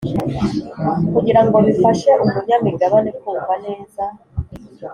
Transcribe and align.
Kugira 1.13 1.41
ngo 1.45 1.57
bifashe 1.65 2.11
umunyamigabane 2.23 3.09
kumva 3.19 3.53
neza 3.65 4.03